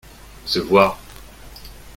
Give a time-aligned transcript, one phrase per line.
[0.45, 0.95] se voir.